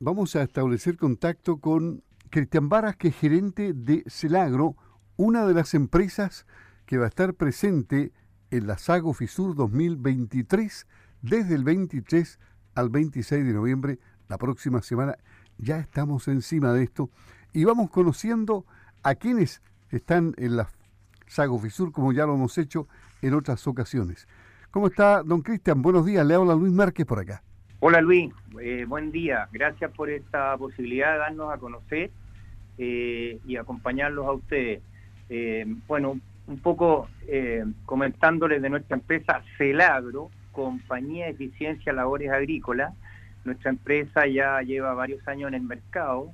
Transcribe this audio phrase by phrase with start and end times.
[0.00, 4.76] vamos a establecer contacto con Cristian Varas, que es gerente de Celagro,
[5.16, 6.46] una de las empresas
[6.86, 8.12] que va a estar presente
[8.50, 10.86] en la Sago Fisur 2023
[11.22, 12.38] desde el 23
[12.74, 13.98] al 26 de noviembre,
[14.28, 15.16] la próxima semana.
[15.58, 17.10] Ya estamos encima de esto
[17.52, 18.64] y vamos conociendo
[19.02, 20.68] a quienes están en la
[21.26, 22.86] Sago Fisur, como ya lo hemos hecho
[23.20, 24.28] en otras ocasiones.
[24.70, 25.82] ¿Cómo está, don Cristian?
[25.82, 27.42] Buenos días, le habla Luis Márquez por acá.
[27.80, 29.48] Hola Luis, eh, buen día.
[29.52, 32.10] Gracias por esta posibilidad de darnos a conocer
[32.76, 34.82] eh, y acompañarlos a ustedes.
[35.28, 36.18] Eh, bueno,
[36.48, 37.08] un poco
[37.84, 42.94] comentándoles de nuestra empresa Celagro, Compañía de Eficiencia Labores Agrícolas.
[43.44, 46.32] Nuestra empresa ya lleva varios años en el mercado,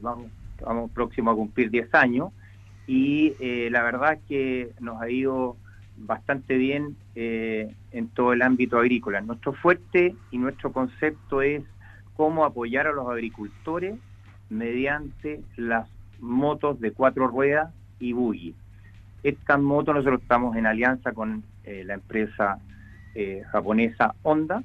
[0.00, 0.30] vamos,
[0.64, 2.30] vamos próximo a cumplir 10 años,
[2.86, 3.34] y
[3.70, 5.56] la verdad es que nos ha ido
[5.96, 9.20] bastante bien eh, en todo el ámbito agrícola.
[9.20, 11.62] Nuestro fuerte y nuestro concepto es
[12.16, 13.98] cómo apoyar a los agricultores
[14.48, 15.86] mediante las
[16.20, 18.54] motos de cuatro ruedas y buggy.
[19.22, 22.58] Estas motos nosotros estamos en alianza con eh, la empresa
[23.14, 24.62] eh, japonesa Honda.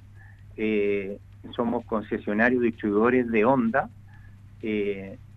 [1.53, 3.89] somos concesionarios distribuidores de Honda.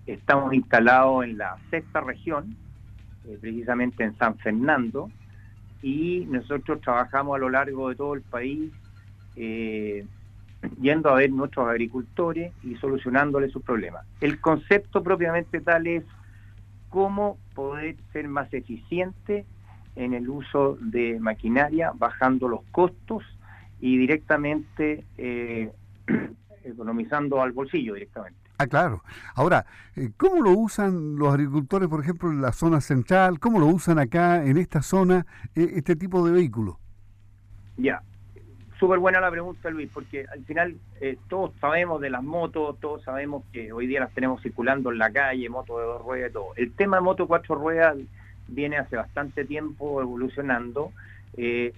[0.07, 2.57] estamos instalados en la sexta región,
[3.41, 5.11] precisamente en San Fernando,
[5.83, 8.71] y nosotros trabajamos a lo largo de todo el país
[9.37, 10.05] eh,
[10.81, 14.05] yendo a ver nuestros agricultores y solucionándoles sus problemas.
[14.21, 16.05] El concepto propiamente tal es
[16.91, 19.47] cómo poder ser más eficiente
[19.97, 23.25] en el uso de maquinaria, bajando los costos
[23.81, 25.71] y directamente eh,
[26.65, 28.39] economizando al bolsillo directamente.
[28.61, 29.03] Ah, claro.
[29.35, 29.65] Ahora,
[29.97, 33.41] eh, ¿cómo lo usan los agricultores, por ejemplo, en la zona central?
[33.41, 36.77] ¿Cómo lo usan acá, en esta zona, eh, este tipo de vehículos?
[37.79, 38.03] Ya,
[38.79, 43.03] súper buena la pregunta, Luis, porque al final eh, todos sabemos de las motos, todos
[43.03, 46.49] sabemos que hoy día las tenemos circulando en la calle, motos de dos ruedas todo.
[46.57, 47.97] El tema de moto cuatro ruedas
[48.47, 50.93] viene hace bastante tiempo evolucionando.
[51.35, 51.73] es,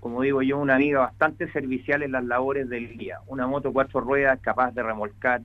[0.00, 3.18] como digo yo, una amiga bastante servicial en las labores del día.
[3.26, 5.42] Una moto cuatro ruedas capaz de remolcar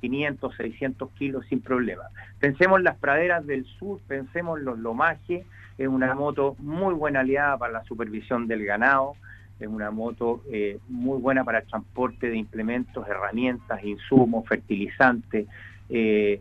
[0.00, 2.04] 500, 600 kilos sin problema.
[2.38, 5.44] Pensemos en las praderas del sur, pensemos en los lomajes,
[5.78, 9.14] es una moto muy buena aliada para la supervisión del ganado,
[9.58, 15.46] es una moto eh, muy buena para el transporte de implementos, herramientas, insumos, fertilizantes,
[15.88, 16.40] eh,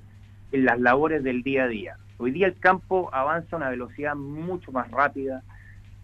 [0.51, 1.97] en las labores del día a día.
[2.17, 5.43] Hoy día el campo avanza a una velocidad mucho más rápida,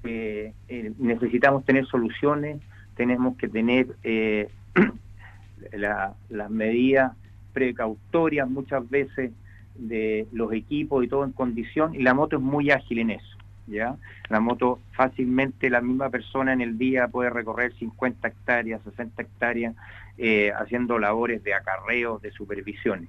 [0.04, 0.54] eh,
[0.98, 2.60] necesitamos tener soluciones,
[2.96, 3.88] tenemos que tener
[5.72, 7.14] las medidas
[7.54, 9.32] precautorias muchas veces
[9.76, 13.38] de los equipos y todo en condición, y la moto es muy ágil en eso.
[13.68, 13.96] ¿ya?
[14.30, 19.76] La moto fácilmente, la misma persona en el día puede recorrer 50 hectáreas, 60 hectáreas,
[20.18, 23.08] eh, haciendo labores de acarreo, de supervisión.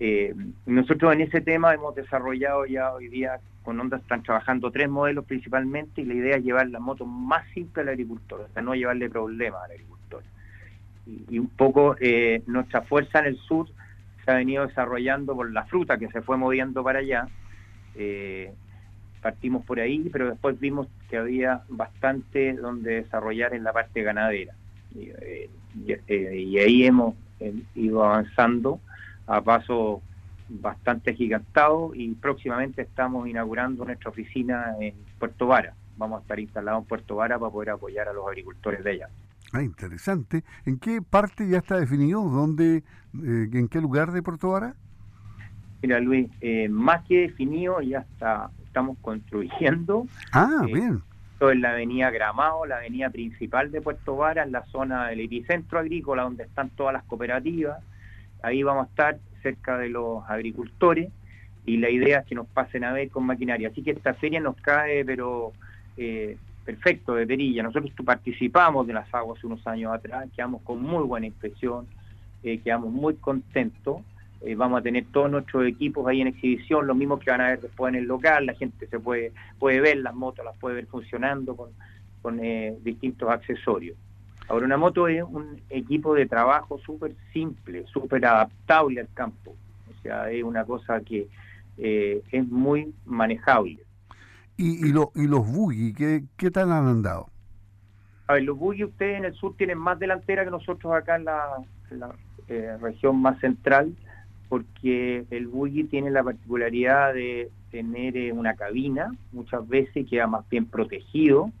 [0.00, 0.34] Eh,
[0.66, 5.24] nosotros en ese tema hemos desarrollado ya hoy día con Honda están trabajando tres modelos
[5.24, 8.74] principalmente y la idea es llevar la moto más simple al agricultor, o sea, no
[8.74, 9.97] llevarle problemas al agricultor
[11.08, 13.68] y, un poco eh, nuestra fuerza en el sur
[14.24, 17.28] se ha venido desarrollando por la fruta que se fue moviendo para allá.
[17.94, 18.52] Eh,
[19.22, 24.54] partimos por ahí, pero después vimos que había bastante donde desarrollar en la parte ganadera.
[24.94, 27.14] Y, eh, ahí hemos
[27.74, 28.80] ido avanzando
[29.26, 30.02] a paso
[30.48, 35.74] bastante gigantado y próximamente estamos inaugurando nuestra oficina en Puerto Vara.
[35.96, 39.08] Vamos a estar instalados en Puerto Vara para poder apoyar a los agricultores de allá.
[39.52, 40.44] Ah, interesante.
[40.66, 42.22] ¿En qué parte ya está definido?
[42.22, 44.74] ¿Dónde, eh, ¿En qué lugar de Puerto Vara?
[45.82, 50.06] Mira, Luis, eh, más que definido, ya está, estamos construyendo.
[50.32, 51.02] Ah, eh, bien.
[51.32, 55.20] Esto es la avenida Gramado, la avenida principal de Puerto Vara, en la zona del
[55.20, 57.78] epicentro agrícola, donde están todas las cooperativas.
[58.42, 61.10] Ahí vamos a estar cerca de los agricultores
[61.64, 63.68] y la idea es que nos pasen a ver con maquinaria.
[63.68, 65.52] Así que esta feria nos cae, pero
[65.96, 66.36] eh,
[66.68, 67.62] perfecto de Perilla.
[67.62, 71.86] Nosotros participamos de las aguas unos años atrás, quedamos con muy buena impresión,
[72.42, 74.02] eh, quedamos muy contentos.
[74.42, 77.48] Eh, vamos a tener todos nuestros equipos ahí en exhibición, los mismos que van a
[77.48, 80.74] ver después en el local, la gente se puede, puede ver las motos, las puede
[80.74, 81.70] ver funcionando con,
[82.20, 83.96] con eh, distintos accesorios.
[84.46, 89.56] Ahora, una moto es un equipo de trabajo súper simple, súper adaptable al campo.
[89.88, 91.28] O sea, es una cosa que
[91.78, 93.87] es muy manejable.
[94.60, 97.28] ¿Y, y, los buggy, ¿qué, qué tal han andado?
[98.26, 101.26] A ver, los buggy ustedes en el sur tienen más delantera que nosotros acá en
[101.26, 101.64] la,
[102.48, 103.94] eh, región más central,
[104.48, 110.48] porque el buggy tiene la particularidad de tener eh, una cabina, muchas veces queda más
[110.48, 111.52] bien protegido,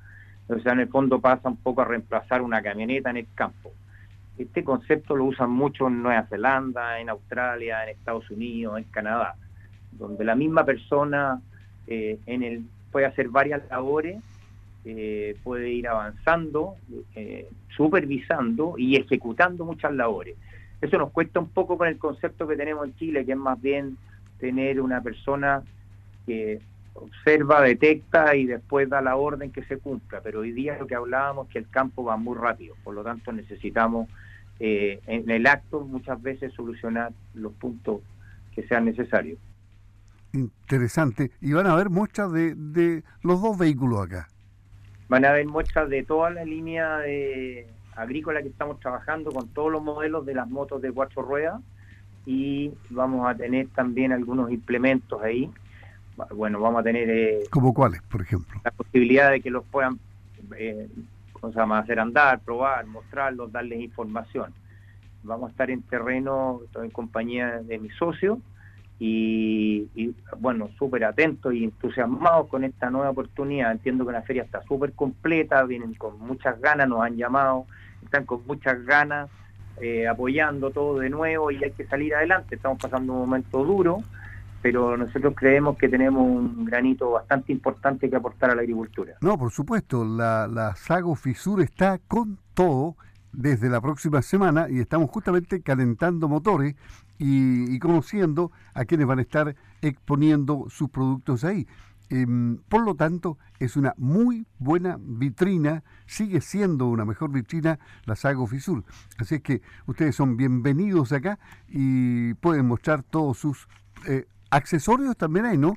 [0.48, 3.70] o sea, en el fondo pasa un poco a reemplazar una camioneta en el campo.
[4.38, 9.36] este concepto lo usan mucho en Nueva Zelanda, en Australia, en Estados Unidos, en Canadá,
[9.92, 11.40] donde la misma persona
[11.86, 14.18] eh, en el, puede hacer varias labores,
[14.84, 16.76] eh, puede ir avanzando,
[17.14, 20.36] eh, supervisando y ejecutando muchas labores.
[20.80, 23.60] Eso nos cuesta un poco con el concepto que tenemos en Chile, que es más
[23.60, 23.96] bien
[24.38, 25.62] tener una persona
[26.26, 26.60] que
[26.94, 30.20] observa, detecta y después da la orden que se cumpla.
[30.22, 33.02] Pero hoy día lo que hablábamos es que el campo va muy rápido, por lo
[33.02, 34.08] tanto necesitamos
[34.60, 38.00] eh, en el acto muchas veces solucionar los puntos
[38.54, 39.38] que sean necesarios.
[40.38, 41.32] Interesante.
[41.40, 44.28] Y van a haber muestras de, de los dos vehículos acá.
[45.08, 49.72] Van a haber muestras de toda la línea de agrícola que estamos trabajando con todos
[49.72, 51.60] los modelos de las motos de cuatro ruedas
[52.24, 55.50] y vamos a tener también algunos implementos ahí.
[56.34, 57.08] Bueno, vamos a tener...
[57.10, 58.60] Eh, ¿Como cuáles, por ejemplo?
[58.64, 59.98] La posibilidad de que los puedan
[60.56, 60.88] eh,
[61.72, 64.52] hacer andar, probar, mostrarlos, darles información.
[65.22, 68.40] Vamos a estar en terreno, en compañía de mi socio
[69.00, 73.70] y, bueno, súper atentos y entusiasmados con esta nueva oportunidad.
[73.70, 77.66] Entiendo que la feria está súper completa, vienen con muchas ganas, nos han llamado,
[78.02, 79.30] están con muchas ganas
[79.80, 82.56] eh, apoyando todo de nuevo y hay que salir adelante.
[82.56, 84.02] Estamos pasando un momento duro,
[84.62, 89.14] pero nosotros creemos que tenemos un granito bastante importante que aportar a la agricultura.
[89.20, 92.96] No, por supuesto, la, la Sago Fisur está con todo
[93.32, 96.74] desde la próxima semana y estamos justamente calentando motores
[97.18, 101.66] y, conociendo a quienes van a estar exponiendo sus productos ahí.
[102.10, 108.16] Em, por lo tanto, es una muy buena vitrina, sigue siendo una mejor vitrina la
[108.16, 108.84] Sago Fisur.
[109.18, 111.38] Así es que ustedes son bienvenidos acá
[111.68, 113.68] y pueden mostrar todos sus
[114.06, 115.76] eh, accesorios también hay, ¿no?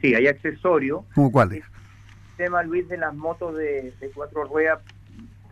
[0.00, 1.04] Sí, hay accesorios.
[1.14, 1.62] ¿Cómo cuáles?
[2.32, 4.80] El tema, Luis, de las motos de, de cuatro ruedas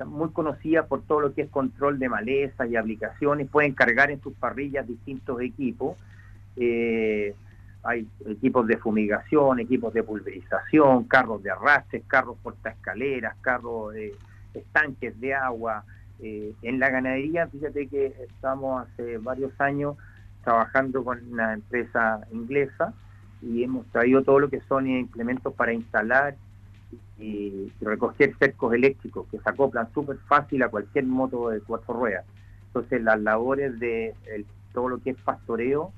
[0.09, 4.21] muy conocidas por todo lo que es control de malezas y aplicaciones, pueden cargar en
[4.21, 5.97] sus parrillas distintos equipos.
[6.57, 7.35] Eh,
[7.83, 14.15] hay equipos de fumigación, equipos de pulverización, carros de arrastre, carros portaescaleras, carros de
[14.55, 15.85] estanques de agua.
[16.21, 19.97] Eh, en la ganadería, fíjate que estamos hace varios años
[20.45, 22.93] trabajando con una empresa inglesa
[23.43, 26.37] y hemos traído todo lo que son implementos para instalar
[27.19, 32.25] y, recoger cercos eléctricos que se acoplan súper fácil a cualquier moto de cuatro ruedas.
[32.67, 34.15] Entonces las labores de
[34.73, 35.93] todo lo que es pastoreo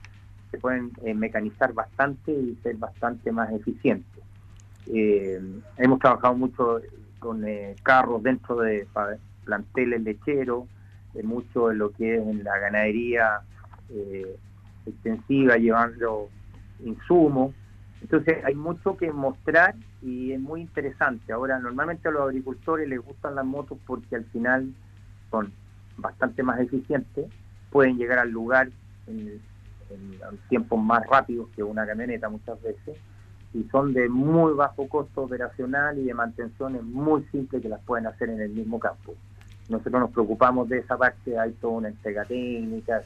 [0.50, 4.22] se pueden eh, mecanizar bastante y ser bastante más eficientes.
[4.86, 5.40] Eh,
[5.78, 6.80] hemos trabajado mucho
[7.18, 8.86] con eh, carros dentro de
[9.44, 10.64] planteles lecheros,
[11.22, 13.40] mucho en lo que es en la ganadería
[14.86, 16.28] extensiva, llevando
[16.84, 17.54] insumos.
[18.00, 21.32] Entonces hay mucho que mostrar y es muy interesante.
[21.32, 24.72] Ahora, normalmente a los agricultores les gustan las motos porque al final
[25.30, 25.52] son
[25.96, 27.30] bastante más eficientes,
[27.70, 28.68] pueden llegar al lugar
[29.06, 29.40] en,
[30.48, 32.96] tiempos más rápidos que una camioneta muchas veces
[33.52, 38.06] y son de muy bajo costo operacional y de mantenciones muy simples que las pueden
[38.06, 39.14] hacer en el mismo campo.
[39.68, 43.02] Nosotros nos preocupamos de esa parte, hay toda una entrega técnica,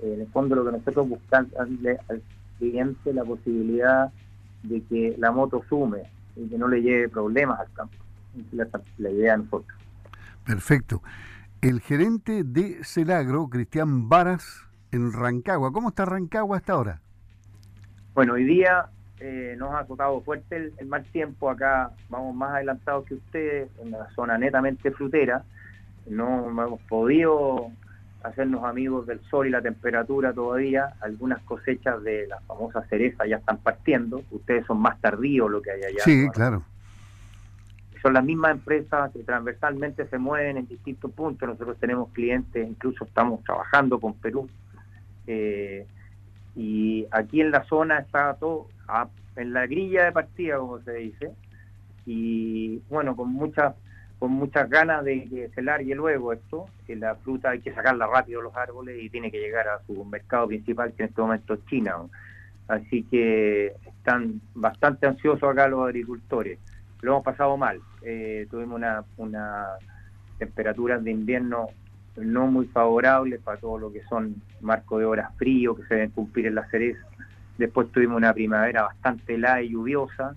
[0.00, 2.22] en el fondo lo que nosotros buscamos al
[2.58, 4.10] cliente la posibilidad
[4.62, 6.04] de que la moto sume
[6.36, 7.96] y que no le lleve problemas al campo.
[8.36, 8.68] es
[8.98, 9.78] la, idea de nosotros.
[10.44, 11.02] Perfecto.
[11.60, 15.72] El gerente de Celagro, Cristian Varas, en Rancagua.
[15.72, 17.00] ¿Cómo está Rancagua hasta ahora?
[18.14, 18.86] Bueno, hoy día
[19.18, 21.50] eh, nos ha tocado fuerte el, el, mal tiempo.
[21.50, 25.44] Acá vamos más adelantados que ustedes, en la zona netamente frutera.
[26.08, 27.72] No hemos podido
[28.26, 30.94] hacernos amigos del sol y la temperatura todavía.
[31.00, 34.22] Algunas cosechas de la famosa cereza ya están partiendo.
[34.30, 36.02] Ustedes son más tardíos lo que hay allá.
[36.04, 36.62] Sí, claro.
[38.02, 41.48] Son las mismas empresas que transversalmente se mueven en distintos puntos.
[41.48, 44.48] Nosotros tenemos clientes, incluso estamos trabajando con Perú.
[45.26, 45.86] Eh,
[46.54, 48.68] y aquí en la zona está todo
[49.36, 51.32] en la grilla de partida, como se dice.
[52.06, 53.74] Y bueno, con muchas
[54.18, 58.06] con muchas ganas de que se largue luego esto, que la fruta hay que sacarla
[58.06, 61.54] rápido los árboles y tiene que llegar a su mercado principal, que en este momento
[61.54, 61.96] es China.
[62.68, 66.58] Así que están bastante ansiosos acá los agricultores.
[67.02, 67.80] Lo hemos pasado mal.
[68.02, 68.80] Eh, tuvimos
[69.18, 69.66] una,
[70.38, 71.68] temperaturas de invierno
[72.16, 76.10] no muy favorables para todo lo que son marcos de horas frío que se deben
[76.10, 77.06] cumplir en la cereza.
[77.58, 80.34] Después tuvimos una primavera bastante helada y lluviosa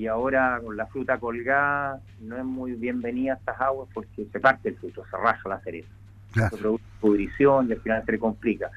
[0.00, 4.70] y ahora con la fruta colgada no es muy bienvenida estas aguas porque se parte
[4.70, 5.90] el fruto, se raya la cereza.
[6.32, 8.70] Se produce pudrición y al final se le complica.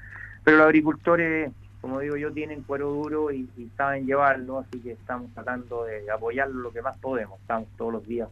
[0.43, 1.49] Pero los agricultores,
[1.79, 6.59] como digo yo, tienen cuero duro y, saben llevarlo, así que estamos tratando de apoyarlo
[6.59, 7.39] lo que más podemos.
[7.39, 8.27] Estamos todos los días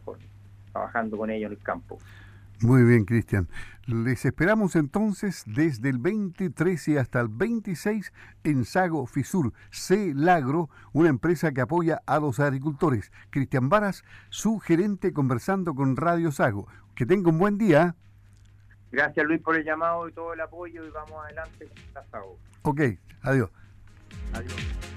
[0.72, 1.98] trabajando con ellos en el campo.
[2.62, 3.48] Muy bien, Cristian.
[3.86, 8.12] Les esperamos entonces desde el 23 y hasta el 26
[8.44, 13.10] en Sago Fisur, C Lagro, una empresa que apoya a los agricultores.
[13.30, 16.68] Cristian Varas, su gerente, conversando con Radio Sago.
[16.94, 17.96] Que tenga un buen día.
[18.92, 22.38] Gracias Luis por el llamado y todo el apoyo y vamos adelante con la Sago.
[22.62, 22.80] Ok,
[23.22, 23.50] adiós.
[24.34, 24.91] Adiós.